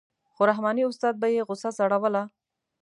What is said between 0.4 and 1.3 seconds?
رحماني استاد به